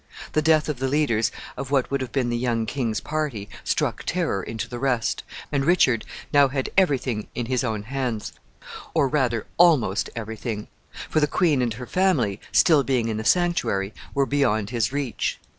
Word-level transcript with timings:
The 0.33 0.41
death 0.41 0.67
of 0.67 0.79
the 0.79 0.87
leaders 0.87 1.31
of 1.55 1.69
what 1.69 1.91
would 1.91 2.01
have 2.01 2.11
been 2.11 2.29
the 2.31 2.35
young 2.39 2.65
king's 2.65 2.99
party 2.99 3.47
struck 3.63 4.01
terror 4.03 4.41
into 4.41 4.67
the 4.67 4.79
rest, 4.79 5.21
and 5.51 5.63
Richard 5.63 6.05
now 6.33 6.47
had 6.47 6.71
every 6.75 6.97
thing 6.97 7.27
in 7.35 7.45
his 7.45 7.63
own 7.63 7.83
hands, 7.83 8.33
or, 8.95 9.07
rather, 9.07 9.45
almost 9.57 10.09
every 10.15 10.37
thing; 10.37 10.67
for 11.07 11.19
the 11.19 11.27
queen 11.27 11.61
and 11.61 11.75
her 11.75 11.85
family, 11.85 12.37
being 12.37 12.49
still 12.51 12.79
in 12.81 13.17
the 13.17 13.23
sanctuary, 13.23 13.93
were 14.15 14.25
beyond 14.25 14.71
his 14.71 14.91
reach. 14.91 15.39